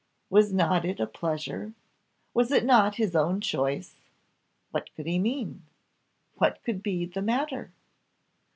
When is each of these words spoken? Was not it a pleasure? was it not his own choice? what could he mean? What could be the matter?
Was 0.31 0.51
not 0.51 0.83
it 0.83 0.99
a 0.99 1.05
pleasure? 1.05 1.73
was 2.33 2.51
it 2.51 2.65
not 2.65 2.95
his 2.95 3.15
own 3.15 3.39
choice? 3.39 3.97
what 4.71 4.89
could 4.95 5.05
he 5.05 5.19
mean? 5.19 5.61
What 6.37 6.63
could 6.63 6.81
be 6.81 7.05
the 7.05 7.21
matter? 7.21 7.69